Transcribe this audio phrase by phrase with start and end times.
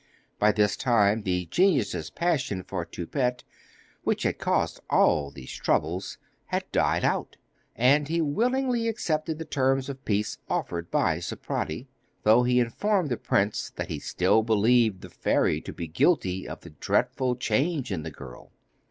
[0.39, 3.43] By this time the genius's passion for Toupette,
[4.03, 7.37] which had caused all these troubles, had died out,
[7.75, 11.85] and he willingly accepted the terms of peace offered by Zeprady,
[12.23, 16.61] though he informed the prince that he still believed the fairy to be guilty of
[16.61, 18.51] the dreadful change in the girl.